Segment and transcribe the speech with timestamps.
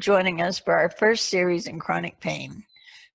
[0.00, 2.64] Joining us for our first series in chronic pain.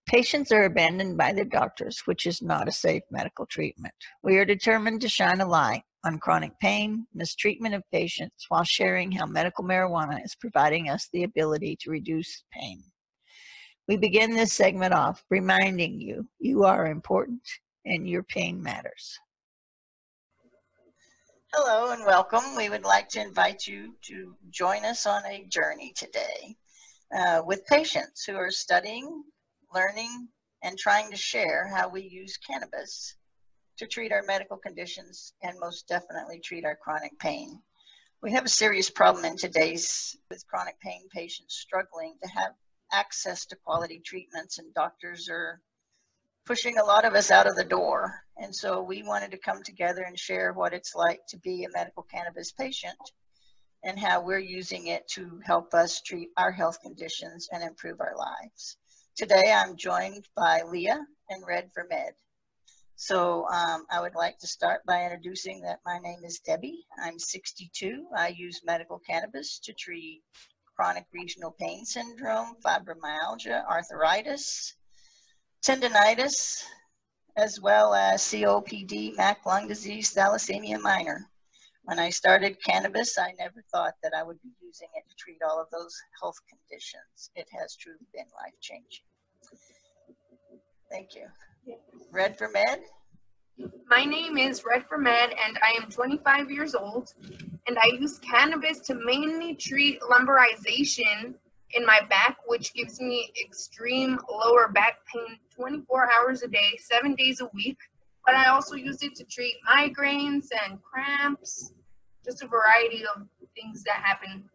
[0.06, 3.96] Patients are abandoned by their doctors, which is not a safe medical treatment.
[4.22, 9.12] We are determined to shine a light on chronic pain, mistreatment of patients, while sharing
[9.12, 12.84] how medical marijuana is providing us the ability to reduce pain.
[13.88, 17.42] We begin this segment off reminding you you are important
[17.84, 19.17] and your pain matters.
[21.52, 22.56] Hello and welcome.
[22.56, 26.56] We would like to invite you to join us on a journey today
[27.14, 29.23] uh, with patients who are studying,
[29.73, 30.27] learning,
[30.64, 33.16] and trying to share how we use cannabis
[33.78, 37.62] to treat our medical conditions and most definitely treat our chronic pain.
[38.22, 42.54] We have a serious problem in today's with chronic pain patients struggling to have
[42.91, 45.61] access to quality treatments and doctors are
[46.45, 48.23] pushing a lot of us out of the door.
[48.38, 51.78] And so we wanted to come together and share what it's like to be a
[51.78, 52.98] medical cannabis patient
[53.86, 58.16] and how we're using it to help us treat our health conditions and improve our
[58.17, 58.77] lives.
[59.16, 62.11] Today I'm joined by Leah and Red4Med.
[62.97, 66.86] So um, I would like to start by introducing that my name is Debbie.
[67.00, 68.08] I'm 62.
[68.17, 70.23] I use medical cannabis to treat
[70.75, 74.73] chronic regional pain syndrome, fibromyalgia, arthritis,
[75.64, 76.64] tendonitis,
[77.38, 81.30] as well as COPD, MAC lung disease, thalassemia minor.
[81.86, 85.38] When I started cannabis, I never thought that I would be using it to treat
[85.47, 87.30] all of those health conditions.
[87.36, 89.05] It has truly been life changing.
[90.89, 91.27] Thank you.
[92.11, 92.86] Red for Vermed?
[93.88, 97.14] My name is Red for Vermed and I am 25 years old
[97.67, 101.36] and I use cannabis to mainly treat lumbarization
[101.72, 107.14] in my back, which gives me extreme lower back pain 24 hours a day, seven
[107.14, 107.77] days a week.
[108.25, 111.73] But I also use it to treat migraines and cramps,
[112.23, 114.49] just a variety of things that happen.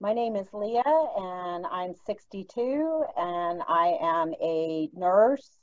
[0.00, 5.58] My name is Leah and I'm 62 and I am a nurse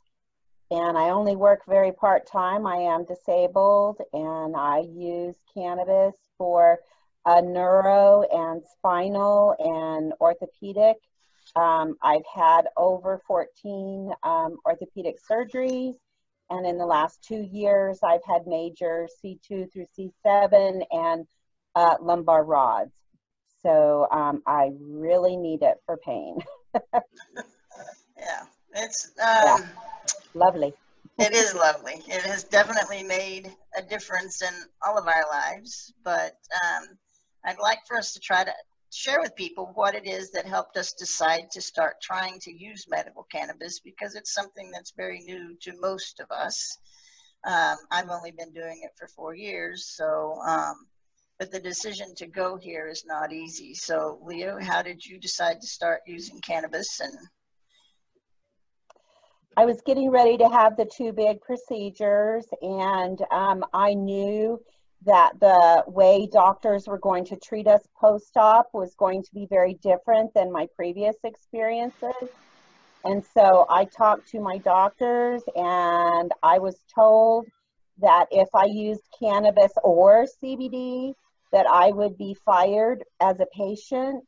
[0.72, 2.66] and I only work very part-time.
[2.66, 6.80] I am disabled and I use cannabis for
[7.26, 10.98] uh, neuro and spinal and orthopedic.
[11.56, 15.96] Um, I've had over 14 um, orthopedic surgeries
[16.50, 21.26] and in the last two years I've had major C2 through C7 and
[21.76, 22.94] uh, lumbar rods.
[23.62, 26.38] So um, I really need it for pain.
[26.94, 28.44] yeah,
[28.76, 29.66] it's um, yeah.
[30.34, 30.74] lovely.
[31.18, 31.96] it is lovely.
[32.08, 34.54] It has definitely made a difference in
[34.86, 35.94] all of our lives.
[36.04, 36.90] But um,
[37.44, 38.54] I'd like for us to try to
[38.92, 42.86] share with people what it is that helped us decide to start trying to use
[42.90, 46.78] medical cannabis because it's something that's very new to most of us.
[47.46, 50.88] Um, I've only been doing it for four years, so um,
[51.38, 53.74] but the decision to go here is not easy.
[53.74, 57.02] So, Leah, how did you decide to start using cannabis?
[57.02, 57.14] And
[59.58, 64.60] I was getting ready to have the two big procedures, and um, I knew
[65.06, 69.76] that the way doctors were going to treat us post-op was going to be very
[69.76, 72.30] different than my previous experiences.
[73.04, 77.46] And so I talked to my doctors, and I was told
[78.00, 81.14] that if I used cannabis or CBD,
[81.52, 84.24] that I would be fired as a patient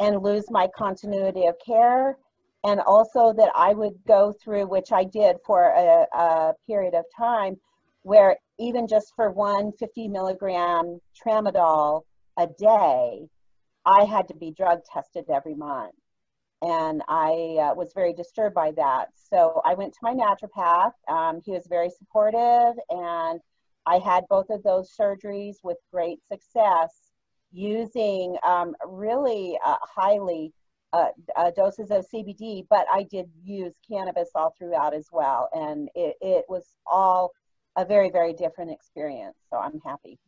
[0.00, 2.18] and lose my continuity of care
[2.64, 7.04] and also that I would go through, which I did for a, a, period of
[7.16, 7.56] time,
[8.02, 12.02] where even just for one 50 milligram tramadol
[12.38, 13.26] a day,
[13.84, 15.94] I had to be drug tested every month.
[16.62, 19.08] And I uh, was very disturbed by that.
[19.32, 20.92] So I went to my naturopath.
[21.08, 23.40] Um, he was very supportive and
[23.86, 26.92] I had both of those surgeries with great success
[27.52, 30.52] using um, really uh, highly
[30.92, 35.48] uh, uh, doses of CBD, but I did use cannabis all throughout as well.
[35.52, 37.32] And it, it was all
[37.76, 39.36] a very, very different experience.
[39.50, 40.18] So I'm happy.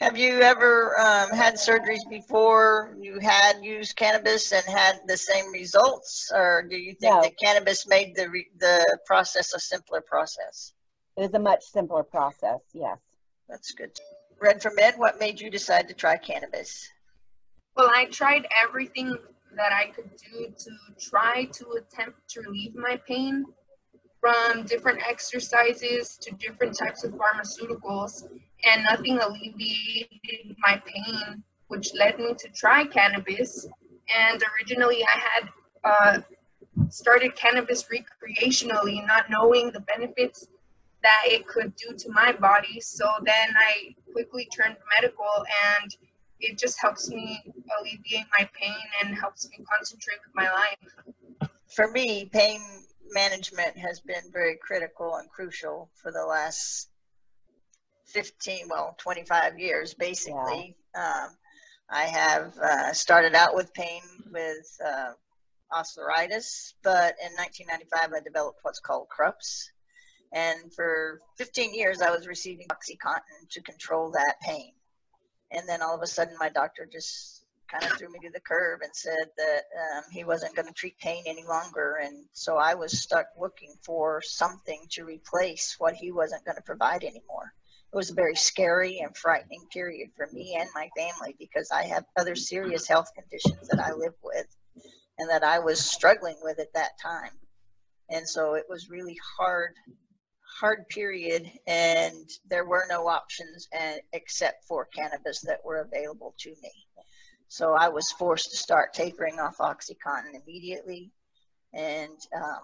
[0.00, 5.52] Have you ever um, had surgeries before you had used cannabis and had the same
[5.52, 6.32] results?
[6.34, 7.20] Or do you think no.
[7.20, 8.26] that cannabis made the,
[8.58, 10.72] the process a simpler process?
[11.18, 12.96] It is a much simpler process, yes.
[13.46, 13.90] That's good.
[14.42, 16.88] Red4Med, what made you decide to try cannabis?
[17.76, 19.14] Well, I tried everything
[19.54, 23.44] that I could do to try to attempt to relieve my pain
[24.20, 28.28] from different exercises to different types of pharmaceuticals,
[28.64, 33.66] and nothing alleviated my pain, which led me to try cannabis.
[34.14, 35.48] And originally, I had
[35.84, 36.18] uh,
[36.90, 40.48] started cannabis recreationally, not knowing the benefits
[41.02, 42.80] that it could do to my body.
[42.80, 45.44] So then I quickly turned medical
[45.80, 45.96] and
[46.40, 47.42] it just helps me
[47.78, 51.50] alleviate my pain and helps me concentrate with my life.
[51.68, 52.60] For me, pain
[53.12, 56.88] management has been very critical and crucial for the last
[58.06, 60.76] 15, well, 25 years, basically.
[60.94, 61.24] Yeah.
[61.24, 61.36] Um,
[61.88, 65.12] I have uh, started out with pain with uh,
[65.74, 69.70] arthritis, but in 1995 I developed what's called CRUPS.
[70.32, 74.72] And for 15 years I was receiving Oxycontin to control that pain.
[75.50, 77.39] And then all of a sudden my doctor just
[77.70, 79.62] kind of threw me to the curb and said that
[79.96, 82.00] um, he wasn't going to treat pain any longer.
[82.02, 86.62] And so I was stuck looking for something to replace what he wasn't going to
[86.62, 87.52] provide anymore.
[87.92, 91.82] It was a very scary and frightening period for me and my family because I
[91.84, 94.46] have other serious health conditions that I live with
[95.18, 97.32] and that I was struggling with at that time.
[98.08, 99.74] And so it was really hard,
[100.60, 106.50] hard period, and there were no options and, except for cannabis that were available to
[106.62, 106.72] me.
[107.50, 111.10] So I was forced to start tapering off OxyContin immediately,
[111.74, 112.60] and um,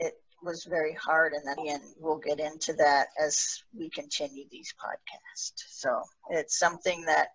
[0.00, 1.34] it was very hard.
[1.34, 5.62] And then we'll get into that as we continue these podcasts.
[5.68, 7.28] So it's something that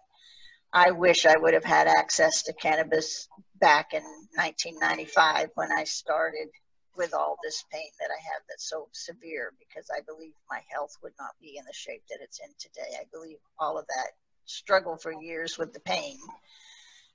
[0.73, 3.29] I wish I would have had access to cannabis
[3.61, 4.03] back in
[4.35, 6.49] 1995 when I started
[6.97, 10.97] with all this pain that I have that's so severe because I believe my health
[11.01, 12.97] would not be in the shape that it's in today.
[12.99, 14.09] I believe all of that
[14.43, 16.17] struggle for years with the pain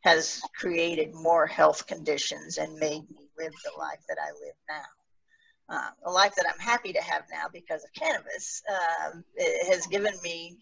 [0.04, 5.76] has created more health conditions and made me live the life that I live now.
[5.76, 9.86] Uh, a life that I'm happy to have now because of cannabis uh, it has
[9.86, 10.58] given me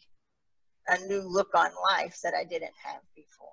[0.86, 3.48] a new look on life that I didn't have before.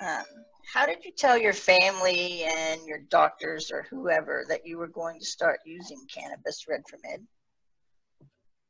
[0.00, 0.24] Um,
[0.72, 5.18] how did you tell your family and your doctors or whoever that you were going
[5.18, 7.24] to start using cannabis Red4Med?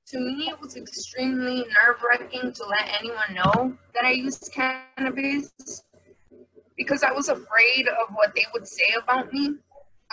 [0.09, 5.51] To me, it was extremely nerve wracking to let anyone know that I used cannabis
[6.77, 9.55] because I was afraid of what they would say about me.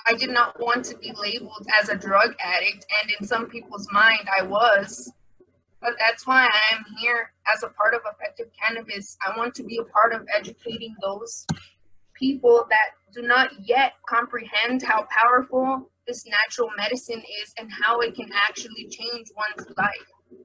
[0.06, 3.88] I did not want to be labeled as a drug addict, and in some people's
[3.92, 5.12] mind, I was.
[5.82, 9.18] But that's why I'm here as a part of Effective Cannabis.
[9.26, 11.46] I want to be a part of educating those
[12.14, 18.16] people that do not yet comprehend how powerful this natural medicine is and how it
[18.16, 20.42] can actually change one's life.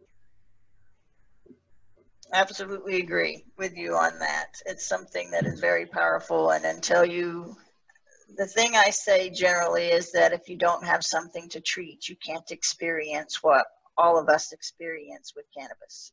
[2.32, 4.48] Absolutely agree with you on that.
[4.66, 7.56] It's something that is very powerful, and until you,
[8.36, 12.16] the thing I say generally is that if you don't have something to treat, you
[12.16, 13.66] can't experience what
[13.96, 16.12] all of us experience with cannabis.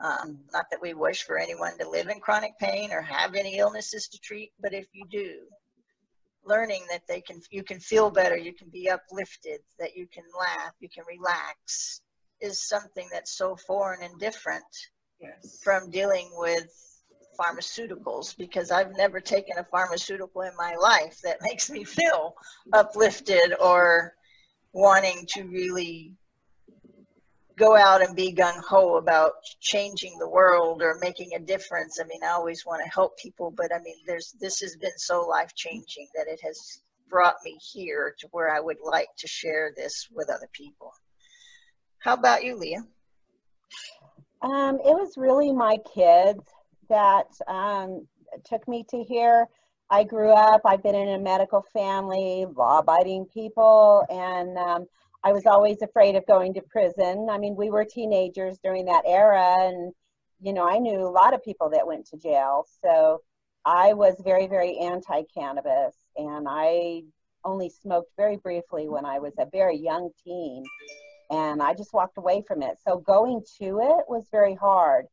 [0.00, 3.58] Um, not that we wish for anyone to live in chronic pain or have any
[3.58, 5.46] illnesses to treat, but if you do,
[6.44, 10.24] learning that they can, you can feel better, you can be uplifted, that you can
[10.38, 12.00] laugh, you can relax,
[12.40, 14.64] is something that's so foreign and different
[15.20, 15.60] yes.
[15.62, 16.68] from dealing with
[17.38, 22.34] pharmaceuticals because I've never taken a pharmaceutical in my life that makes me feel
[22.72, 24.14] uplifted or
[24.72, 26.14] wanting to really
[27.56, 31.98] go out and be gung ho about changing the world or making a difference.
[32.00, 34.96] I mean, I always want to help people, but I mean, there's this has been
[34.96, 39.28] so life changing that it has brought me here to where I would like to
[39.28, 40.92] share this with other people.
[41.98, 42.84] How about you, Leah?
[44.40, 46.42] Um, it was really my kids
[46.88, 48.06] that um,
[48.44, 49.46] took me to here.
[49.90, 54.86] I grew up, I've been in a medical family, law abiding people, and um,
[55.24, 57.28] I was always afraid of going to prison.
[57.30, 59.92] I mean, we were teenagers during that era, and
[60.40, 62.66] you know, I knew a lot of people that went to jail.
[62.82, 63.22] So
[63.64, 67.02] I was very, very anti cannabis, and I
[67.44, 70.64] only smoked very briefly when I was a very young teen,
[71.30, 72.78] and I just walked away from it.
[72.84, 75.06] So going to it was very hard.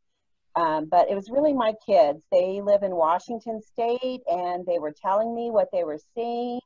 [0.55, 2.23] Um, but it was really my kids.
[2.31, 6.59] They live in Washington State, and they were telling me what they were seeing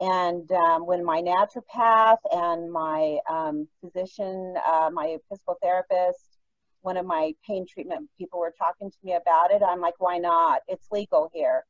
[0.00, 6.38] and um, when my naturopath and my um, physician, uh, my physical therapist,
[6.82, 10.18] one of my pain treatment people were talking to me about it, I'm like, why
[10.18, 10.60] not?
[10.68, 11.64] It's legal here.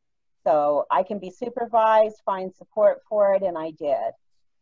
[0.44, 4.12] So I can be supervised, find support for it, and I did.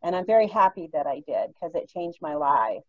[0.03, 2.83] And I'm very happy that I did because it changed my life.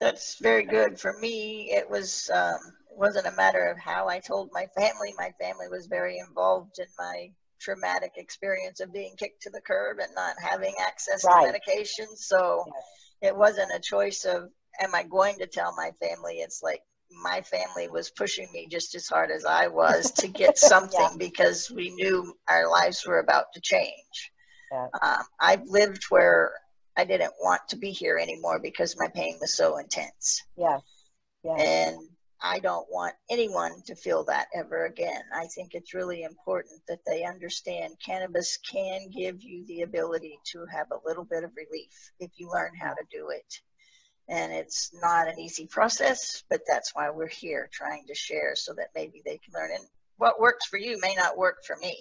[0.00, 0.98] That's very good.
[0.98, 2.58] For me, it was um,
[2.90, 5.14] wasn't a matter of how I told my family.
[5.16, 7.30] My family was very involved in my
[7.62, 11.46] traumatic experience of being kicked to the curb and not having access right.
[11.46, 12.06] to medication.
[12.16, 13.30] So yes.
[13.30, 14.48] it wasn't a choice of,
[14.80, 16.36] am I going to tell my family?
[16.36, 16.82] It's like
[17.22, 21.16] my family was pushing me just as hard as I was to get something yeah.
[21.18, 24.32] because we knew our lives were about to change.
[24.70, 24.86] Yeah.
[25.02, 26.52] Um, I've lived where
[26.96, 30.42] I didn't want to be here anymore because my pain was so intense.
[30.56, 30.78] Yeah.
[31.44, 31.56] Yeah.
[31.56, 31.98] And
[32.42, 35.22] I don't want anyone to feel that ever again.
[35.34, 40.66] I think it's really important that they understand cannabis can give you the ability to
[40.66, 43.60] have a little bit of relief if you learn how to do it.
[44.28, 48.72] And it's not an easy process, but that's why we're here trying to share so
[48.74, 49.70] that maybe they can learn.
[49.74, 49.84] And
[50.16, 51.96] what works for you may not work for me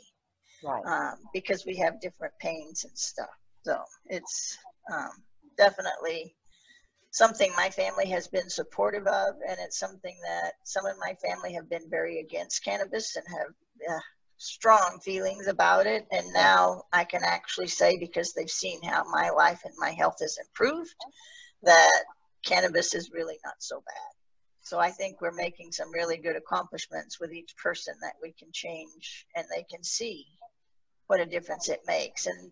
[0.63, 0.83] Right.
[0.85, 3.29] um, because we have different pains and stuff.
[3.63, 4.57] So it's
[4.91, 5.11] um,
[5.57, 6.35] definitely
[7.11, 11.53] something my family has been supportive of, and it's something that some of my family
[11.53, 13.99] have been very against cannabis and have uh,
[14.37, 16.07] strong feelings about it.
[16.11, 20.17] And now I can actually say, because they've seen how my life and my health
[20.21, 20.95] has improved,
[21.63, 22.03] that
[22.45, 24.11] cannabis is really not so bad.
[24.63, 28.49] So I think we're making some really good accomplishments with each person that we can
[28.53, 30.25] change and they can see
[31.07, 32.25] what a difference it makes.
[32.25, 32.51] And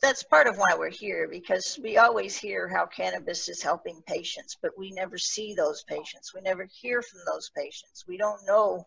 [0.00, 4.56] that's part of why we're here because we always hear how cannabis is helping patients,
[4.60, 6.32] but we never see those patients.
[6.34, 8.04] We never hear from those patients.
[8.06, 8.86] We don't know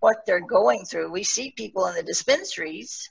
[0.00, 1.10] what they're going through.
[1.10, 3.10] We see people in the dispensaries,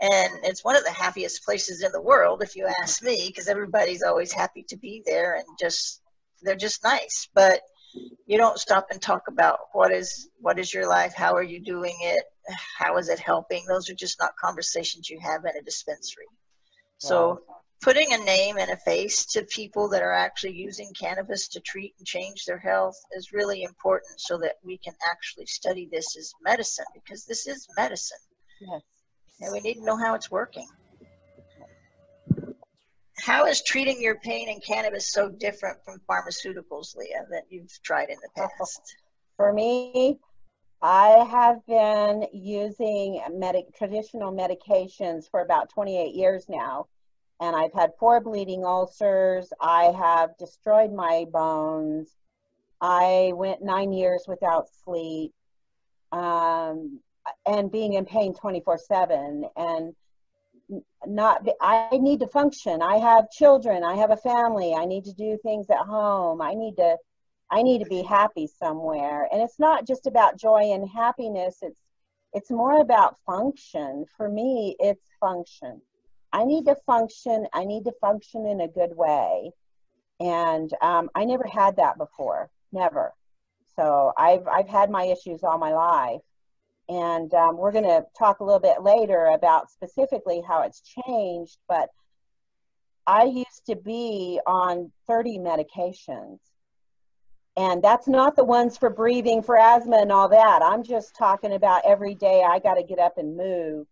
[0.00, 3.48] and it's one of the happiest places in the world, if you ask me, because
[3.48, 6.00] everybody's always happy to be there and just
[6.42, 7.28] they're just nice.
[7.34, 7.60] But
[8.26, 11.60] you don't stop and talk about what is what is your life, how are you
[11.60, 12.24] doing it,
[12.78, 13.64] how is it helping.
[13.66, 16.26] Those are just not conversations you have in a dispensary.
[16.98, 17.40] So
[17.82, 21.94] putting a name and a face to people that are actually using cannabis to treat
[21.98, 26.32] and change their health is really important so that we can actually study this as
[26.42, 28.18] medicine because this is medicine
[28.60, 28.82] Yes.
[29.40, 30.66] and we need to know how it's working.
[33.18, 38.08] How is treating your pain in cannabis so different from pharmaceuticals, Leah, that you've tried
[38.10, 38.80] in the past?
[39.36, 40.18] For me,
[40.82, 46.86] I have been using medic traditional medications for about 28 years now,
[47.40, 49.52] and I've had four bleeding ulcers.
[49.60, 52.14] I have destroyed my bones.
[52.80, 55.32] I went nine years without sleep,
[56.12, 57.00] um,
[57.46, 59.96] and being in pain 24/7, and
[61.06, 61.46] not.
[61.60, 62.82] I need to function.
[62.82, 63.82] I have children.
[63.82, 64.74] I have a family.
[64.74, 66.42] I need to do things at home.
[66.42, 66.98] I need to
[67.50, 69.28] I need to be happy somewhere.
[69.32, 71.58] And it's not just about joy and happiness.
[71.62, 71.80] It's
[72.32, 74.04] it's more about function.
[74.16, 75.80] For me, it's function.
[76.32, 77.46] I need to function.
[77.54, 79.52] I need to function in a good way.
[80.20, 82.50] And um, I never had that before.
[82.72, 83.14] Never.
[83.76, 86.20] So I've I've had my issues all my life.
[86.88, 91.58] And um, we're going to talk a little bit later about specifically how it's changed.
[91.68, 91.88] But
[93.06, 96.38] I used to be on 30 medications
[97.56, 100.62] and that's not the ones for breathing for asthma and all that.
[100.62, 103.86] I'm just talking about every day i got to get up and move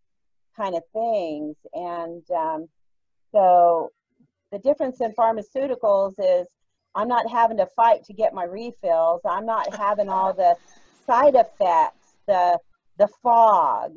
[0.56, 1.56] kind of things.
[1.72, 2.68] And um,
[3.32, 3.90] so
[4.52, 6.46] the difference in pharmaceuticals is
[6.94, 9.20] i'm not having to fight to get my refills.
[9.28, 10.56] I'm not having all the
[11.06, 12.58] side effects the
[12.98, 13.96] the fog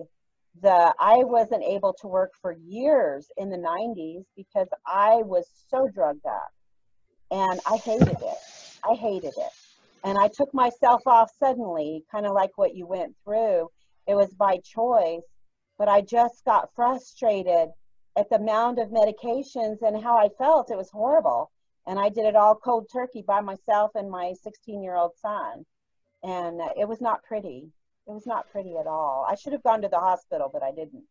[0.62, 5.88] the i wasn't able to work for years in the 90s because i was so
[5.88, 6.50] drugged up
[7.32, 8.38] and i hated it
[8.84, 9.52] I hated it.
[10.04, 13.70] And I took myself off suddenly, kind of like what you went through.
[14.08, 15.24] It was by choice,
[15.78, 17.70] but I just got frustrated
[18.18, 20.72] at the mound of medications and how I felt.
[20.72, 21.52] It was horrible.
[21.86, 25.66] And I did it all cold turkey by myself and my 16 year old son.
[26.24, 27.70] And it was not pretty.
[28.08, 29.26] It was not pretty at all.
[29.30, 31.04] I should have gone to the hospital, but I didn't.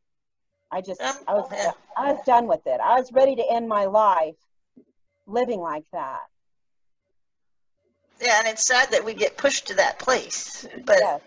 [0.70, 2.80] I just, I was, I was done with it.
[2.82, 4.34] I was ready to end my life
[5.26, 6.20] living like that.
[8.20, 10.66] Yeah, and it's sad that we get pushed to that place.
[10.84, 11.20] But Yes.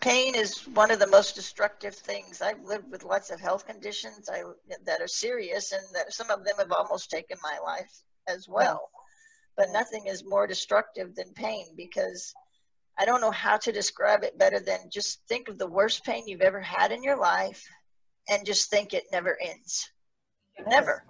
[0.00, 2.40] pain is one of the most destructive things.
[2.40, 4.42] I've lived with lots of health conditions I,
[4.84, 7.92] that are serious, and that some of them have almost taken my life
[8.28, 8.90] as well.
[9.56, 12.32] But nothing is more destructive than pain because
[12.98, 16.26] I don't know how to describe it better than just think of the worst pain
[16.26, 17.66] you've ever had in your life
[18.28, 19.90] and just think it never ends.
[20.66, 21.02] Never.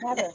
[0.00, 0.30] Never.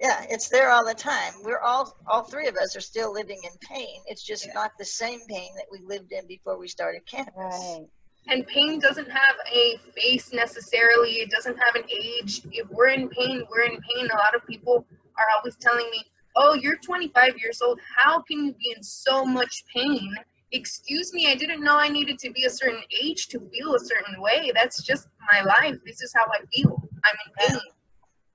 [0.00, 1.32] Yeah, it's there all the time.
[1.42, 4.00] We're all, all three of us are still living in pain.
[4.06, 7.34] It's just not the same pain that we lived in before we started cannabis.
[7.36, 7.86] Right.
[8.28, 11.12] And pain doesn't have a face necessarily.
[11.20, 12.42] It doesn't have an age.
[12.50, 14.10] If we're in pain, we're in pain.
[14.12, 14.84] A lot of people
[15.16, 17.78] are always telling me, "Oh, you're 25 years old.
[17.96, 20.12] How can you be in so much pain?"
[20.50, 23.80] Excuse me, I didn't know I needed to be a certain age to feel a
[23.80, 24.50] certain way.
[24.54, 25.76] That's just my life.
[25.84, 26.82] This is how I feel.
[27.04, 27.60] I'm in pain.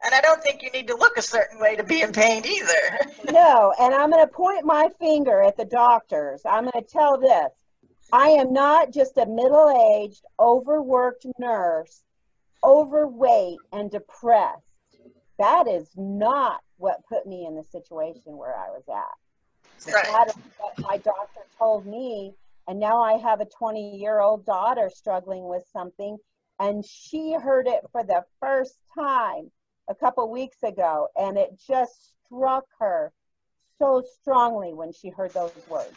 [0.04, 2.44] And I don't think you need to look a certain way to be in pain
[2.46, 3.00] either.
[3.32, 6.42] No, and I'm going to point my finger at the doctors.
[6.44, 7.52] I'm going to tell this.
[8.12, 12.02] I am not just a middle aged, overworked nurse,
[12.64, 14.66] overweight, and depressed.
[15.38, 19.94] That is not what put me in the situation where I was at.
[19.94, 20.04] Right.
[20.04, 22.34] That is what my doctor told me.
[22.68, 26.18] And now I have a 20 year old daughter struggling with something.
[26.60, 29.52] And she heard it for the first time
[29.90, 31.08] a couple weeks ago.
[31.16, 33.12] And it just struck her
[33.80, 35.96] so strongly when she heard those words.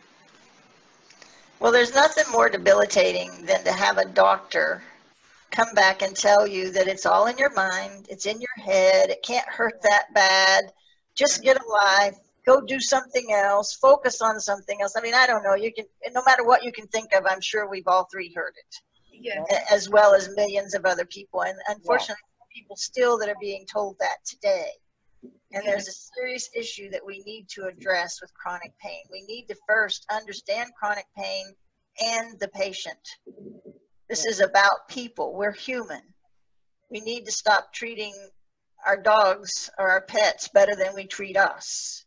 [1.61, 4.83] Well, there's nothing more debilitating than to have a doctor
[5.51, 9.11] come back and tell you that it's all in your mind, it's in your head,
[9.11, 10.65] it can't hurt that bad.
[11.15, 14.95] Just get a life, go do something else, focus on something else.
[14.97, 15.55] I mean, I don't know.
[15.55, 18.55] You can, no matter what you can think of, I'm sure we've all three heard
[18.57, 18.81] it,
[19.13, 19.47] Yes.
[19.71, 21.45] as well as millions of other people.
[21.45, 22.23] And unfortunately,
[22.55, 24.71] people still that are being told that today.
[25.53, 29.01] And there's a serious issue that we need to address with chronic pain.
[29.11, 31.47] We need to first understand chronic pain
[32.01, 32.99] and the patient.
[34.09, 35.35] This is about people.
[35.35, 36.03] We're human.
[36.91, 38.15] We need to stop treating
[38.87, 42.04] our dogs or our pets better than we treat us.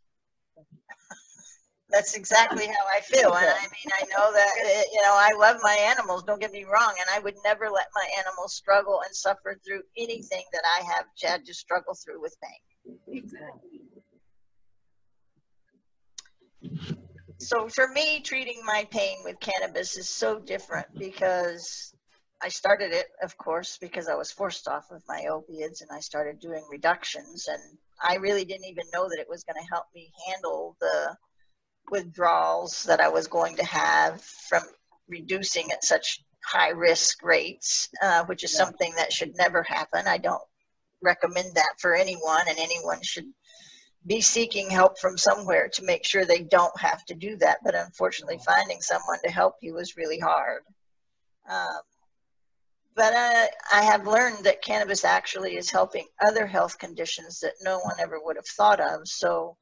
[1.97, 3.33] That's exactly how I feel.
[3.33, 6.51] And I mean, I know that, eh, you know, I love my animals, don't get
[6.51, 6.93] me wrong.
[6.99, 11.05] And I would never let my animals struggle and suffer through anything that I have
[11.23, 12.99] had to struggle through with pain.
[13.07, 13.81] Exactly.
[17.39, 21.95] So for me, treating my pain with cannabis is so different because
[22.43, 26.01] I started it, of course, because I was forced off of my opiates and I
[26.01, 27.47] started doing reductions.
[27.47, 31.15] And I really didn't even know that it was going to help me handle the
[31.89, 34.63] withdrawals that I was going to have from
[35.07, 38.65] reducing at such high risk rates, uh, which is Yeah.
[38.65, 40.07] something that should never happen.
[40.07, 40.41] I don't
[41.01, 43.31] recommend that for anyone, and anyone should
[44.05, 47.59] be seeking help from somewhere to make sure they don't have to do that.
[47.63, 50.63] But unfortunately, finding someone to help you was really hard.
[51.49, 51.81] Um,
[52.95, 57.79] but uh, I have learned that cannabis actually is helping other health conditions that no
[57.79, 59.07] one ever would have thought of.
[59.07, 59.55] So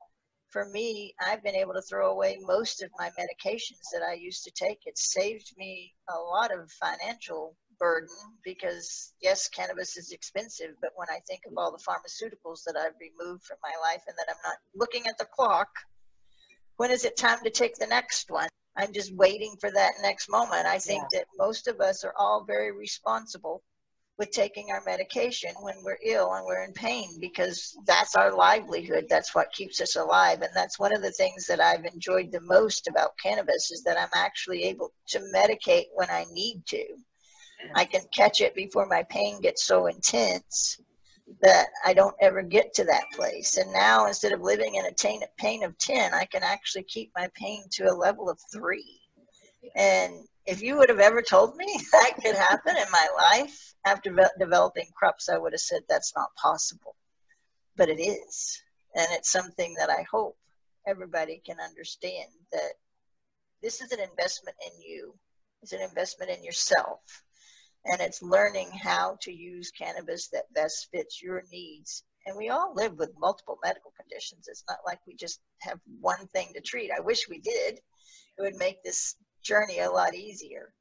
[0.55, 4.45] for me, I've been able to throw away most of my medications that I used
[4.45, 4.79] to take.
[4.85, 11.09] It saved me a lot of financial burden because yes, cannabis is expensive, but when
[11.09, 14.49] I think of all the pharmaceuticals that I've removed from my life and that I'm
[14.49, 15.67] not looking at the clock,
[16.77, 18.47] when is it time to take the next one?
[18.77, 20.67] I'm just waiting for that next moment.
[20.67, 23.61] I think that most of us are all very responsible
[24.17, 29.05] with taking our medication when we're ill and we're in pain because that's our livelihood.
[29.09, 30.41] That's what keeps us alive.
[30.41, 33.99] And that's one of the things that I've enjoyed the most about cannabis is that
[33.99, 36.85] I'm actually able to medicate when I need to.
[37.73, 40.79] I can catch it before my pain gets so intense
[41.41, 43.57] that I don't ever get to that place.
[43.57, 47.29] And now instead of living in a pain of 10, I can actually keep my
[47.35, 49.01] pain to a level of three.
[49.75, 50.13] And
[50.45, 54.23] if you would have ever told me that could happen in my life after ve-
[54.39, 56.95] developing CRUPS, I would have said that's not possible.
[57.75, 58.61] But it is.
[58.95, 60.37] And it's something that I hope
[60.87, 62.73] everybody can understand that
[63.61, 65.13] this is an investment in you,
[65.61, 66.99] it's an investment in yourself.
[67.85, 72.03] And it's learning how to use cannabis that best fits your needs.
[72.25, 74.47] And we all live with multiple medical conditions.
[74.47, 76.89] It's not like we just have one thing to treat.
[76.91, 77.79] I wish we did.
[78.37, 80.73] It would make this journey a lot easier.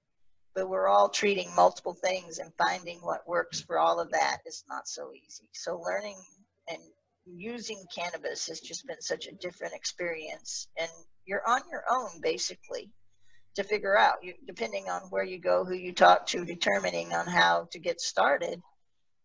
[0.54, 4.64] But we're all treating multiple things and finding what works for all of that is
[4.68, 5.48] not so easy.
[5.52, 6.16] So learning
[6.68, 6.78] and
[7.26, 10.68] using cannabis has just been such a different experience.
[10.78, 10.90] And
[11.26, 12.90] you're on your own basically
[13.56, 17.26] to figure out, you, depending on where you go, who you talk to, determining on
[17.26, 18.60] how to get started,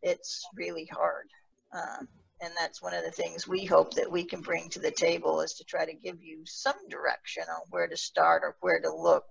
[0.01, 1.27] it's really hard.
[1.73, 2.07] Um,
[2.41, 5.41] and that's one of the things we hope that we can bring to the table
[5.41, 8.93] is to try to give you some direction on where to start or where to
[8.93, 9.25] look.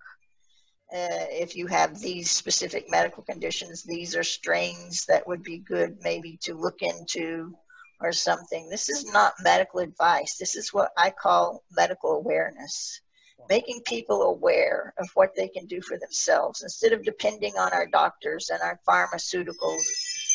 [0.93, 5.97] Uh, if you have these specific medical conditions, these are strains that would be good
[6.03, 7.55] maybe to look into
[8.01, 8.69] or something.
[8.69, 10.37] This is not medical advice.
[10.39, 13.01] This is what I call medical awareness
[13.49, 17.87] making people aware of what they can do for themselves instead of depending on our
[17.87, 19.83] doctors and our pharmaceuticals.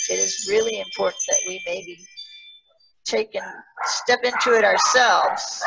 [0.10, 2.06] It is really important that we maybe
[3.06, 3.46] take and
[3.84, 5.64] step into it ourselves.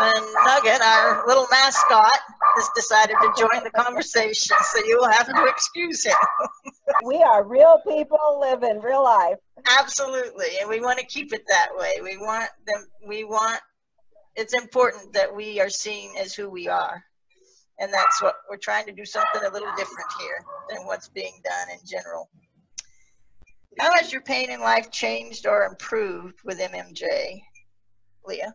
[0.00, 2.18] And Nugget, our little mascot,
[2.56, 6.16] has decided to join the conversation, so you will have to excuse him.
[7.02, 9.38] We are real people living real life.
[9.78, 11.94] Absolutely, and we want to keep it that way.
[12.02, 12.86] We want them.
[13.06, 13.60] We want.
[14.36, 17.02] It's important that we are seen as who we are,
[17.78, 19.04] and that's what we're trying to do.
[19.06, 22.28] Something a little different here than what's being done in general.
[23.78, 27.42] How has your pain in life changed or improved with MMJ,
[28.24, 28.54] Leah?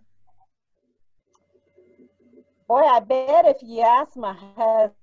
[2.68, 4.94] Boy, I bet if you ask my husband,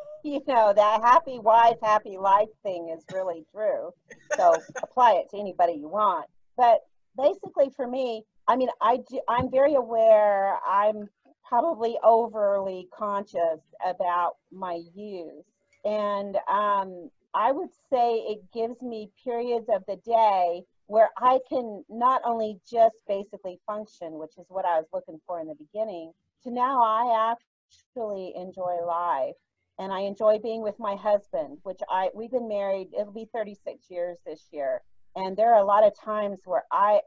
[0.24, 3.90] you know, that happy wife, happy life thing is really true.
[4.36, 6.26] So apply it to anybody you want.
[6.56, 6.80] But
[7.16, 10.58] basically, for me, I mean, I do, I'm very aware.
[10.66, 11.08] I'm
[11.46, 15.44] probably overly conscious about my use,
[15.84, 21.84] and um, I would say it gives me periods of the day where I can
[21.90, 26.12] not only just basically function, which is what I was looking for in the beginning,
[26.44, 29.34] to now I actually enjoy life
[29.78, 33.84] and I enjoy being with my husband, which I we've been married, it'll be 36
[33.90, 34.80] years this year.
[35.14, 37.00] And there are a lot of times where I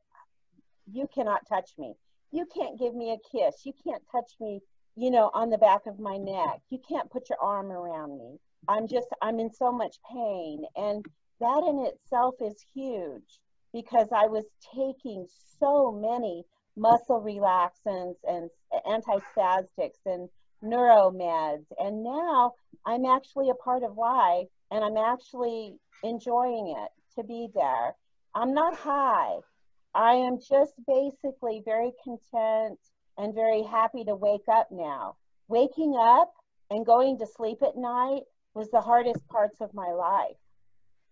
[0.91, 1.95] you cannot touch me.
[2.31, 3.65] You can't give me a kiss.
[3.65, 4.61] You can't touch me,
[4.95, 6.61] you know, on the back of my neck.
[6.69, 8.37] You can't put your arm around me.
[8.67, 11.05] I'm just I'm in so much pain and
[11.39, 13.39] that in itself is huge
[13.73, 14.45] because I was
[14.75, 15.27] taking
[15.59, 16.43] so many
[16.75, 18.49] muscle relaxants and
[18.87, 20.29] antispastics and
[20.63, 21.65] neuromeds.
[21.77, 22.53] And now
[22.85, 27.95] I'm actually a part of life and I'm actually enjoying it to be there.
[28.35, 29.37] I'm not high.
[29.95, 32.79] I am just basically very content
[33.17, 35.15] and very happy to wake up now.
[35.47, 36.31] Waking up
[36.69, 40.37] and going to sleep at night was the hardest parts of my life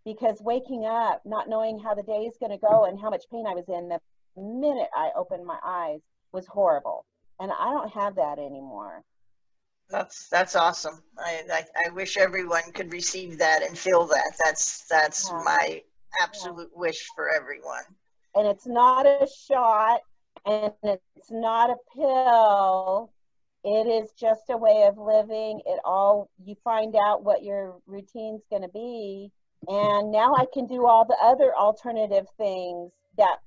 [0.06, 3.23] because waking up, not knowing how the day is going to go and how much
[3.32, 4.00] pain I was in the
[4.38, 6.00] minute I opened my eyes
[6.32, 7.06] was horrible.
[7.39, 9.04] And I don't have that anymore.
[9.89, 11.02] That's that's awesome.
[11.17, 14.34] I, I, I wish everyone could receive that and feel that.
[14.43, 15.41] That's that's yeah.
[15.45, 15.82] my
[16.21, 16.80] absolute yeah.
[16.80, 17.84] wish for everyone.
[18.36, 20.02] And it's not a shot
[20.45, 23.12] and it's not a pill.
[23.63, 25.61] It is just a way of living.
[25.65, 29.31] It all you find out what your routine's going to be
[29.67, 33.37] and now I can do all the other alternative things that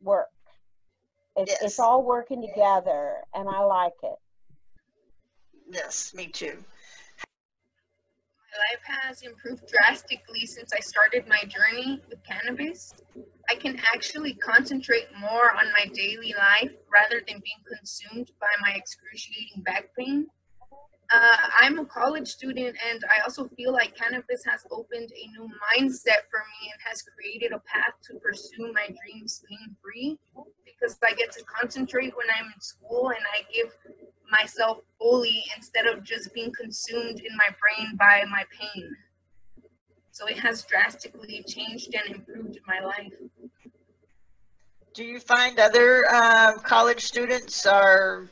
[0.00, 0.28] work.
[1.36, 1.62] It's, yes.
[1.62, 4.16] it's all working together and I like it.
[5.70, 6.62] Yes, me too.
[8.52, 12.92] Life has improved drastically since I started my journey with cannabis.
[13.48, 18.74] I can actually concentrate more on my daily life rather than being consumed by my
[18.74, 20.26] excruciating back pain.
[21.12, 25.44] Uh, I'm a college student, and I also feel like cannabis has opened a new
[25.44, 30.18] mindset for me and has created a path to pursue my dreams pain free
[30.64, 33.72] because I get to concentrate when I'm in school and I give
[34.32, 38.96] myself fully instead of just being consumed in my brain by my pain.
[40.10, 43.12] So it has drastically changed and improved my life.
[44.94, 48.28] Do you find other uh, college students are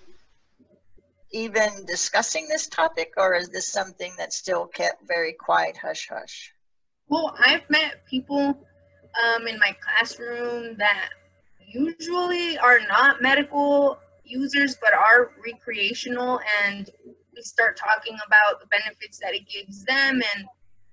[1.33, 6.53] even discussing this topic, or is this something that's still kept very quiet, hush hush?
[7.09, 8.59] Well, I've met people
[9.25, 11.09] um, in my classroom that
[11.67, 13.99] usually are not medical
[14.31, 16.91] users but are recreational, and
[17.35, 20.47] we start talking about the benefits that it gives them and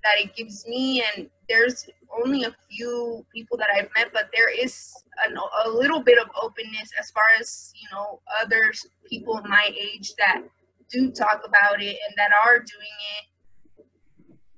[0.03, 1.03] that it gives me.
[1.15, 1.89] And there's
[2.23, 4.93] only a few people that I've met, but there is
[5.27, 8.71] an, a little bit of openness as far as you know other
[9.09, 10.41] people my age that
[10.89, 13.85] do talk about it and that are doing it.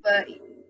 [0.03, 0.27] But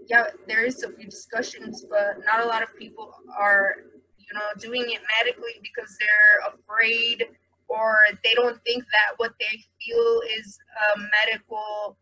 [0.08, 3.76] yeah, there is a few discussions, but not a lot of people are
[4.18, 7.26] you know doing it medically because they're afraid
[7.70, 10.60] or they don't think that what they feel is
[10.94, 11.98] a medical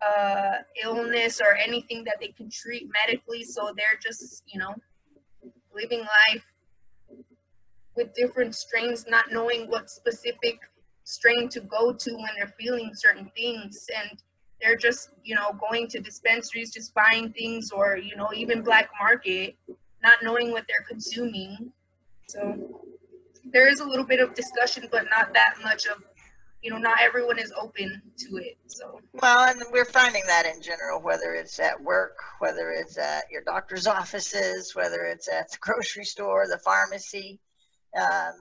[0.00, 3.42] uh, illness or anything that they can treat medically.
[3.42, 4.74] So they're just, you know,
[5.74, 6.44] living life
[7.96, 10.58] with different strains, not knowing what specific
[11.04, 13.86] strain to go to when they're feeling certain things.
[13.96, 14.18] And
[14.60, 18.90] they're just, you know, going to dispensaries, just buying things or, you know, even black
[19.00, 19.56] market,
[20.02, 21.72] not knowing what they're consuming.
[22.28, 22.84] So
[23.54, 26.02] there is a little bit of discussion, but not that much of
[26.60, 28.98] you know not everyone is open to it so.
[29.12, 33.42] Well and we're finding that in general whether it's at work whether it's at your
[33.42, 37.38] doctor's offices whether it's at the grocery store the pharmacy
[38.00, 38.32] um,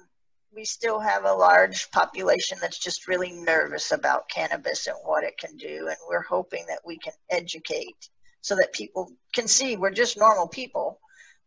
[0.56, 5.38] we still have a large population that's just really nervous about cannabis and what it
[5.38, 9.92] can do and we're hoping that we can educate so that people can see we're
[9.92, 10.98] just normal people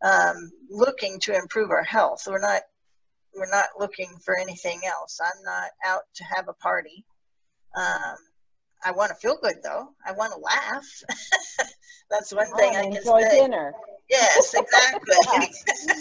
[0.02, 2.24] um, looking to improve our health.
[2.26, 2.62] We're not
[3.37, 5.20] we're not looking for anything else.
[5.22, 7.05] I'm not out to have a party.
[7.77, 8.16] Um,
[8.85, 9.88] I want to feel good though.
[10.07, 10.87] I want to laugh.
[12.11, 13.40] That's one thing oh, I can enjoy say.
[13.40, 13.75] dinner.
[14.09, 15.96] Yes, exactly.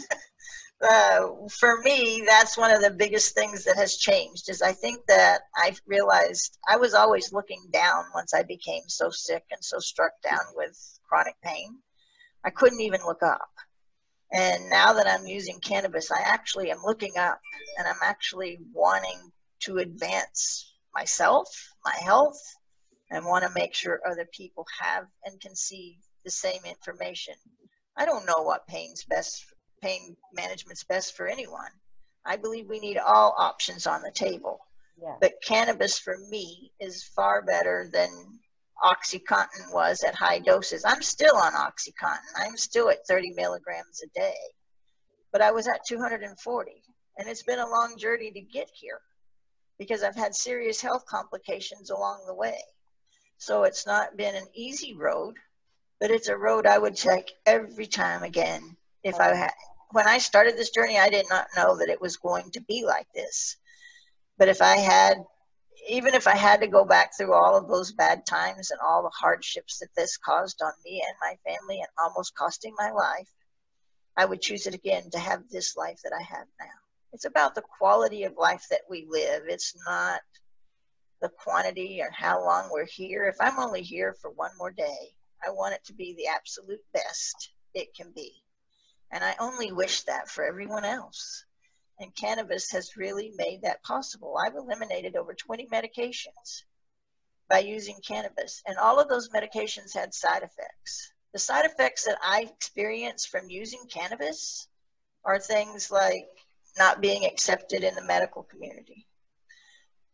[0.87, 4.49] uh, for me, that's one of the biggest things that has changed.
[4.49, 9.09] Is I think that I realized I was always looking down once I became so
[9.09, 10.77] sick and so struck down with
[11.09, 11.79] chronic pain.
[12.43, 13.49] I couldn't even look up.
[14.31, 17.39] And now that I'm using cannabis, I actually am looking up
[17.77, 21.47] and I'm actually wanting to advance myself,
[21.83, 22.39] my health,
[23.11, 27.35] and want to make sure other people have and can see the same information.
[27.97, 29.45] I don't know what pain's best,
[29.81, 31.71] pain management's best for anyone.
[32.25, 34.59] I believe we need all options on the table.
[35.01, 35.15] Yeah.
[35.21, 38.09] But cannabis for me is far better than
[38.83, 40.83] Oxycontin was at high doses.
[40.85, 42.19] I'm still on Oxycontin.
[42.37, 44.35] I'm still at 30 milligrams a day,
[45.31, 46.71] but I was at 240.
[47.17, 48.99] And it's been a long journey to get here
[49.79, 52.57] because I've had serious health complications along the way.
[53.37, 55.35] So it's not been an easy road,
[55.99, 59.51] but it's a road I would take every time again if I had.
[59.91, 62.83] When I started this journey, I did not know that it was going to be
[62.85, 63.55] like this.
[64.37, 65.17] But if I had,
[65.87, 69.03] even if I had to go back through all of those bad times and all
[69.03, 73.29] the hardships that this caused on me and my family and almost costing my life,
[74.17, 76.67] I would choose it again to have this life that I have now.
[77.13, 79.43] It's about the quality of life that we live.
[79.47, 80.21] It's not
[81.21, 83.25] the quantity or how long we're here.
[83.25, 86.83] If I'm only here for one more day, I want it to be the absolute
[86.93, 88.31] best it can be.
[89.11, 91.45] And I only wish that for everyone else.
[91.99, 94.37] And cannabis has really made that possible.
[94.37, 96.63] I've eliminated over 20 medications
[97.49, 101.13] by using cannabis, and all of those medications had side effects.
[101.31, 104.67] The side effects that I experienced from using cannabis
[105.23, 106.27] are things like
[106.77, 109.05] not being accepted in the medical community,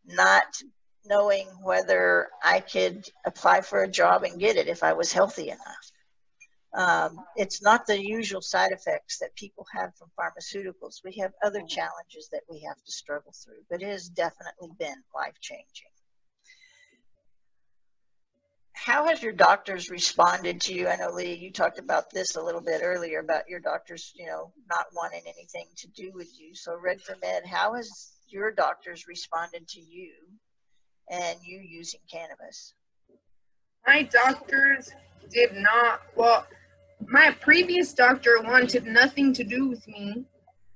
[0.06, 0.62] not
[1.06, 5.50] knowing whether I could apply for a job and get it if I was healthy
[5.50, 5.92] enough.
[6.74, 11.04] Um, it's not the usual side effects that people have from pharmaceuticals.
[11.04, 15.04] We have other challenges that we have to struggle through, but it has definitely been
[15.14, 15.92] life changing.
[18.74, 20.88] How has your doctors responded to you?
[20.88, 24.26] I know Lee, you talked about this a little bit earlier about your doctors, you
[24.26, 26.56] know, not wanting anything to do with you.
[26.56, 30.14] So Red for Med, how has your doctors responded to you
[31.12, 32.74] and you using cannabis?
[33.86, 34.90] My doctors
[35.30, 36.48] did not, well,
[37.08, 40.26] my previous doctor wanted nothing to do with me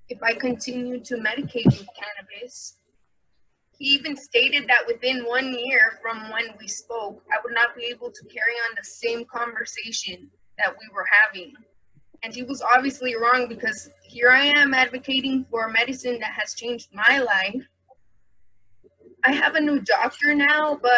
[0.09, 2.77] if I continued to medicate with cannabis.
[3.77, 7.85] He even stated that within one year from when we spoke, I would not be
[7.85, 11.53] able to carry on the same conversation that we were having.
[12.23, 16.89] And he was obviously wrong because here I am advocating for medicine that has changed
[16.93, 17.61] my life.
[19.25, 20.91] I have a new doctor now, but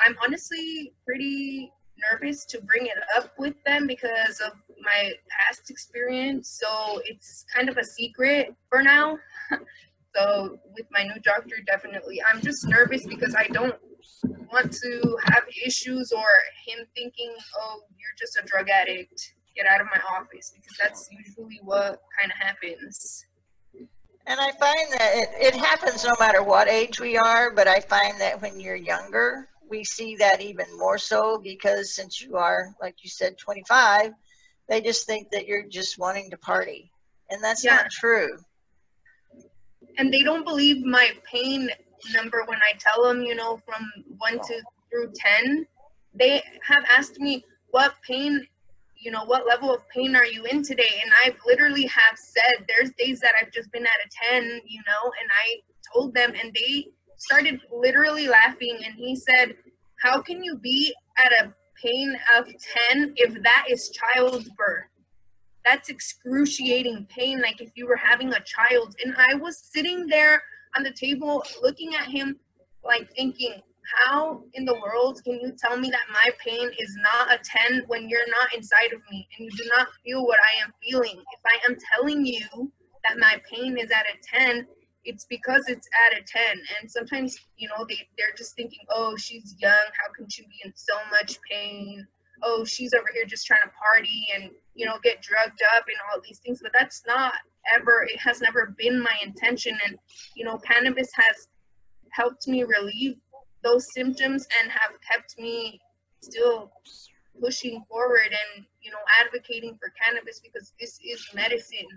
[0.00, 1.72] I'm honestly pretty
[2.10, 6.60] nervous to bring it up with them because of my past experience.
[6.60, 9.18] So it's kind of a secret for now.
[10.14, 12.20] so with my new doctor, definitely.
[12.22, 13.76] I'm just nervous because I don't
[14.52, 16.26] want to have issues or
[16.66, 19.34] him thinking, oh, you're just a drug addict.
[19.56, 23.24] Get out of my office because that's usually what kind of happens.
[24.26, 27.80] And I find that it, it happens no matter what age we are, but I
[27.80, 32.72] find that when you're younger, we see that even more so because since you are,
[32.80, 34.12] like you said, 25,
[34.68, 36.92] they just think that you're just wanting to party.
[37.30, 37.76] And that's Yeah.
[37.76, 38.38] not true.
[39.98, 41.70] and they don't believe my pain
[42.12, 43.82] number when I tell them, you know, from
[44.18, 45.66] one to through 10.
[46.14, 48.46] They have asked me, what pain,
[48.96, 51.00] you know, what level of pain are you in today?
[51.02, 54.08] And i've literally have said, there's days that I've just been at a
[54.40, 55.46] 10, you know, and I
[55.92, 56.88] told them, and they
[57.24, 58.78] started literally laughing.
[58.84, 59.56] And he said,
[60.02, 62.46] How can you be at a pain of
[62.90, 64.88] 10 if that is childbirth?
[65.64, 70.42] that's excruciating pain like if you were having a child and i was sitting there
[70.76, 72.38] on the table looking at him
[72.84, 73.54] like thinking
[73.98, 77.38] how in the world can you tell me that my pain is not a
[77.70, 80.72] 10 when you're not inside of me and you do not feel what i am
[80.82, 82.70] feeling if i am telling you
[83.04, 84.66] that my pain is at a 10
[85.04, 86.42] it's because it's at a 10
[86.80, 89.72] and sometimes you know they, they're just thinking oh she's young.
[89.72, 92.06] How can she be in so much pain?
[92.42, 95.96] Oh she's over here just trying to party and you know get drugged up and
[96.12, 96.60] all these things.
[96.62, 97.34] But that's not
[97.74, 99.76] ever it has never been my intention.
[99.86, 99.98] And
[100.34, 101.48] you know cannabis has
[102.10, 103.16] helped me relieve
[103.62, 105.80] those symptoms and have kept me
[106.20, 106.70] still
[107.40, 111.88] pushing forward and you know advocating for cannabis because this is medicine.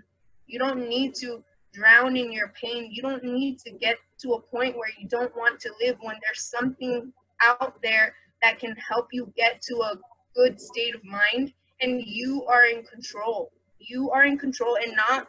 [0.46, 1.44] You don't need to
[1.78, 5.34] drown in your pain you don't need to get to a point where you don't
[5.36, 9.98] want to live when there's something out there that can help you get to a
[10.34, 13.52] good state of mind and you are in control.
[13.78, 15.26] You are in control and not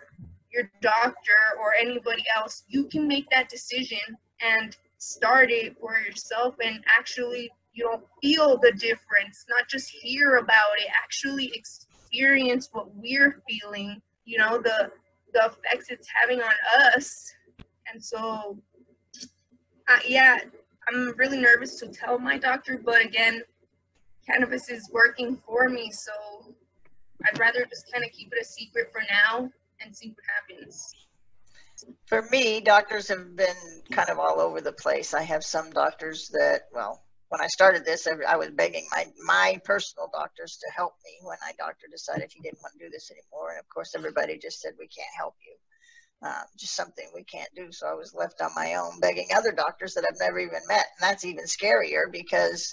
[0.52, 2.64] your doctor or anybody else.
[2.68, 4.00] You can make that decision
[4.42, 10.38] and start it for yourself and actually you know feel the difference, not just hear
[10.38, 14.92] about it, actually experience what we're feeling, you know, the
[15.34, 16.54] the effects it's having on
[16.96, 17.34] us.
[17.92, 18.58] And so
[19.90, 20.38] uh, yeah,
[20.88, 23.42] I'm really nervous to tell my doctor, but again,
[24.26, 26.12] cannabis is working for me, so
[27.26, 29.50] I'd rather just kind of keep it a secret for now
[29.82, 30.94] and see what happens.
[32.06, 33.56] For me, doctors have been
[33.92, 35.14] kind of all over the place.
[35.14, 39.62] I have some doctors that, well, when I started this, I was begging my my
[39.64, 43.12] personal doctors to help me when my doctor decided he didn't want to do this
[43.12, 43.52] anymore.
[43.52, 45.56] And of course, everybody just said we can't help you.
[46.28, 47.72] Uh, just something we can't do.
[47.72, 50.88] So I was left on my own, begging other doctors that I've never even met,
[51.00, 52.70] and that's even scarier because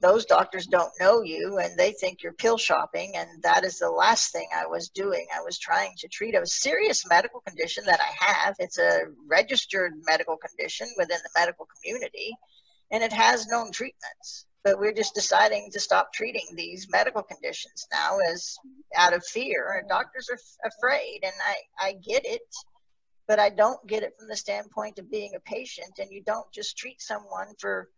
[0.00, 3.90] those doctors don't know you and they think you're pill shopping and that is the
[3.90, 8.00] last thing i was doing i was trying to treat a serious medical condition that
[8.00, 12.32] i have it's a registered medical condition within the medical community
[12.90, 17.86] and it has known treatments but we're just deciding to stop treating these medical conditions
[17.92, 18.56] now as
[18.96, 22.42] out of fear doctors are f- afraid and i i get it
[23.26, 26.50] but i don't get it from the standpoint of being a patient and you don't
[26.52, 27.88] just treat someone for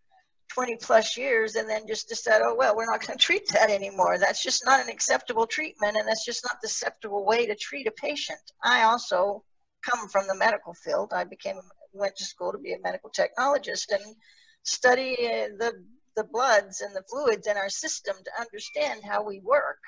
[0.53, 3.71] 20 plus years and then just decide, oh, well, we're not going to treat that
[3.71, 4.19] anymore.
[4.19, 7.87] That's just not an acceptable treatment and that's just not the acceptable way to treat
[7.87, 8.41] a patient.
[8.63, 9.45] I also
[9.83, 11.13] come from the medical field.
[11.15, 11.57] I became,
[11.93, 14.17] went to school to be a medical technologist and
[14.63, 15.17] study
[15.59, 15.73] the,
[16.17, 19.79] the bloods and the fluids in our system to understand how we work.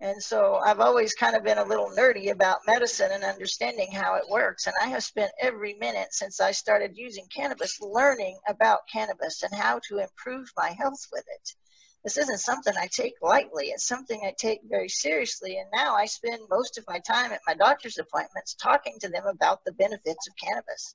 [0.00, 4.16] And so I've always kind of been a little nerdy about medicine and understanding how
[4.16, 4.66] it works.
[4.66, 9.54] And I have spent every minute since I started using cannabis learning about cannabis and
[9.54, 11.54] how to improve my health with it.
[12.02, 13.68] This isn't something I take lightly.
[13.68, 15.56] It's something I take very seriously.
[15.56, 19.24] And now I spend most of my time at my doctor's appointments talking to them
[19.26, 20.94] about the benefits of cannabis.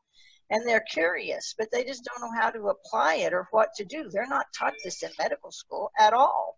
[0.52, 3.86] And they're curious, but they just don't know how to apply it or what to
[3.86, 4.10] do.
[4.10, 6.58] They're not taught this in medical school at all.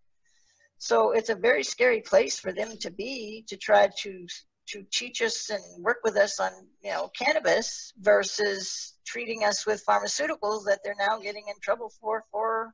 [0.77, 4.27] So it's a very scary place for them to be to try to
[4.69, 6.51] to teach us and work with us on
[6.81, 12.23] you know cannabis versus treating us with pharmaceuticals that they're now getting in trouble for
[12.31, 12.73] for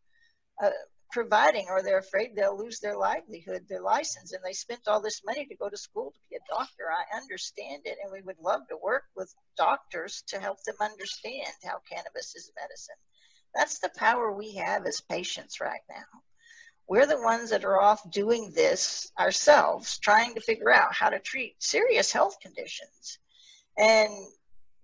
[0.64, 0.70] uh,
[1.12, 5.22] providing or they're afraid they'll lose their livelihood their license and they spent all this
[5.26, 8.40] money to go to school to be a doctor i understand it and we would
[8.40, 12.96] love to work with doctors to help them understand how cannabis is medicine
[13.56, 16.22] that's the power we have as patients right now
[16.88, 21.20] we're the ones that are off doing this ourselves, trying to figure out how to
[21.20, 23.20] treat serious health conditions.
[23.78, 24.10] And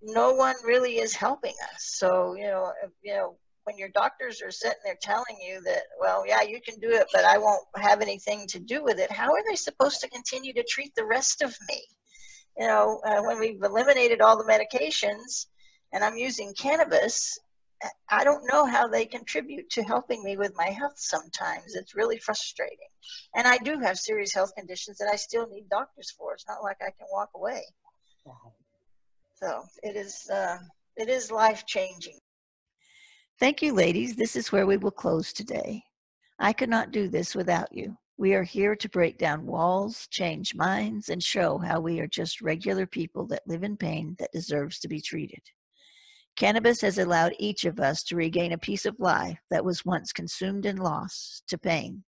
[0.02, 1.82] no one really is helping us.
[1.96, 6.26] So, you know, you know, when your doctors are sitting there telling you that, well,
[6.26, 9.32] yeah, you can do it, but I won't have anything to do with it, how
[9.32, 11.82] are they supposed to continue to treat the rest of me?
[12.58, 15.46] You know, uh, when we've eliminated all the medications
[15.92, 17.38] and I'm using cannabis,
[18.10, 21.74] I don't know how they contribute to helping me with my health sometimes.
[21.74, 22.88] It's really frustrating.
[23.34, 26.34] And I do have serious health conditions that I still need doctors for.
[26.34, 27.62] It's not like I can walk away.
[29.34, 30.58] So it is, uh,
[30.96, 32.18] it is life changing.
[33.40, 34.14] Thank you, ladies.
[34.14, 35.82] This is where we will close today.
[36.38, 37.96] I could not do this without you.
[38.16, 42.40] We are here to break down walls, change minds, and show how we are just
[42.40, 45.40] regular people that live in pain that deserves to be treated.
[46.36, 50.12] Cannabis has allowed each of us to regain a piece of life that was once
[50.12, 52.04] consumed and lost to pain,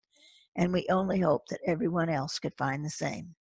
[0.55, 3.35] and we only hope that everyone else could find the same.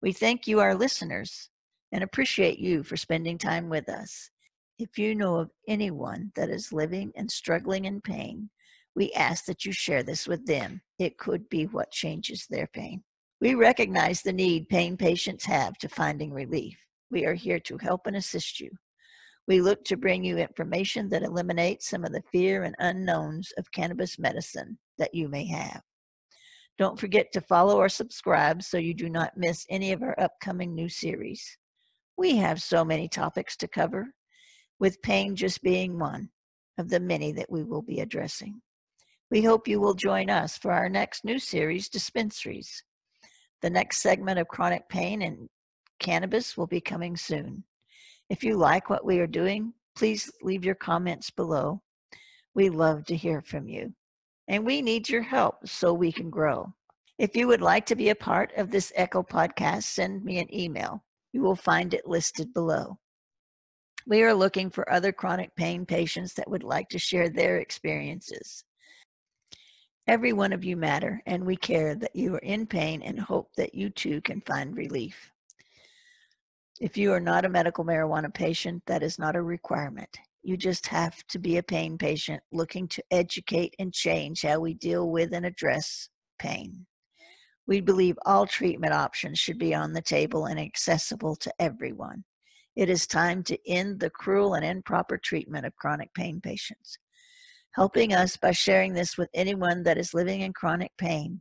[0.00, 1.50] We thank you, our listeners,
[1.92, 4.30] and appreciate you for spending time with us.
[4.78, 8.50] If you know of anyone that is living and struggling in pain,
[8.94, 10.82] we ask that you share this with them.
[10.98, 13.02] It could be what changes their pain.
[13.40, 16.76] We recognize the need pain patients have to finding relief.
[17.10, 18.70] We are here to help and assist you.
[19.48, 23.72] We look to bring you information that eliminates some of the fear and unknowns of
[23.72, 25.80] cannabis medicine that you may have.
[26.76, 30.74] Don't forget to follow or subscribe so you do not miss any of our upcoming
[30.74, 31.56] new series.
[32.18, 34.08] We have so many topics to cover,
[34.78, 36.30] with pain just being one
[36.78, 38.60] of the many that we will be addressing.
[39.30, 42.84] We hope you will join us for our next new series, Dispensaries.
[43.62, 45.48] The next segment of chronic pain and
[45.98, 47.64] cannabis will be coming soon.
[48.28, 51.82] If you like what we are doing, please leave your comments below.
[52.54, 53.94] We love to hear from you.
[54.48, 56.72] And we need your help so we can grow.
[57.18, 60.54] If you would like to be a part of this Echo podcast, send me an
[60.54, 61.02] email.
[61.32, 62.98] You will find it listed below.
[64.08, 68.62] We are looking for other chronic pain patients that would like to share their experiences.
[70.06, 73.50] Every one of you matter, and we care that you are in pain and hope
[73.56, 75.32] that you too can find relief.
[76.80, 80.16] If you are not a medical marijuana patient, that is not a requirement.
[80.44, 84.74] You just have to be a pain patient looking to educate and change how we
[84.74, 86.86] deal with and address pain.
[87.66, 92.22] We believe all treatment options should be on the table and accessible to everyone.
[92.76, 96.98] It is time to end the cruel and improper treatment of chronic pain patients.
[97.74, 101.40] Helping us by sharing this with anyone that is living in chronic pain,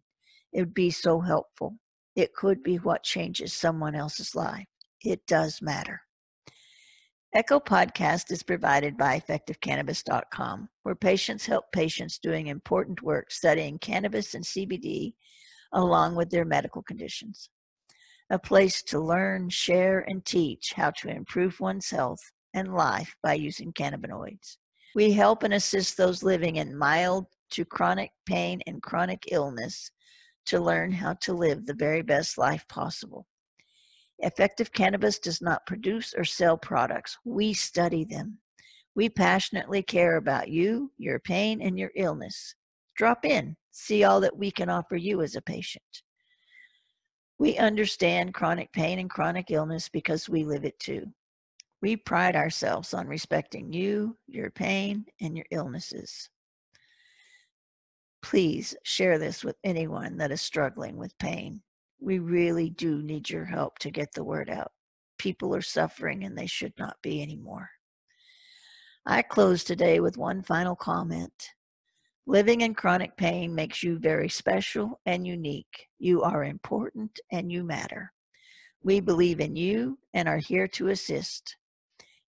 [0.53, 1.77] it would be so helpful.
[2.15, 4.65] It could be what changes someone else's life
[5.03, 6.01] it does matter.
[7.33, 14.33] Echo Podcast is provided by EffectiveCannabis.com, where patients help patients doing important work studying cannabis
[14.35, 15.13] and CBD
[15.73, 17.49] along with their medical conditions.
[18.31, 23.33] A place to learn, share, and teach how to improve one's health and life by
[23.33, 24.57] using cannabinoids.
[24.95, 29.91] We help and assist those living in mild to chronic pain and chronic illness
[30.47, 33.27] to learn how to live the very best life possible.
[34.19, 37.17] Effective Cannabis does not produce or sell products.
[37.25, 38.39] We study them.
[38.95, 42.55] We passionately care about you, your pain, and your illness.
[42.95, 45.83] Drop in, see all that we can offer you as a patient.
[47.37, 51.05] We understand chronic pain and chronic illness because we live it too.
[51.81, 56.29] We pride ourselves on respecting you, your pain, and your illnesses.
[58.21, 61.61] Please share this with anyone that is struggling with pain.
[61.99, 64.71] We really do need your help to get the word out.
[65.19, 67.69] People are suffering and they should not be anymore.
[69.05, 71.51] I close today with one final comment.
[72.27, 75.87] Living in chronic pain makes you very special and unique.
[75.99, 78.11] You are important and you matter.
[78.83, 81.55] We believe in you and are here to assist.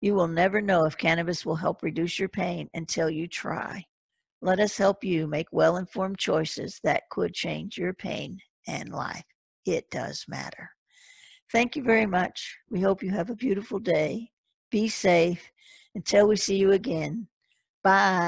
[0.02, 3.84] You will never know if cannabis will help reduce your pain until you try.
[4.42, 8.38] Let us help you make well informed choices that could change your pain
[8.68, 9.24] and life.
[9.64, 10.70] It does matter.
[11.52, 12.56] Thank you very much.
[12.70, 14.30] We hope you have a beautiful day.
[14.70, 15.50] Be safe.
[15.94, 17.28] Until we see you again.
[17.82, 18.24] Bye.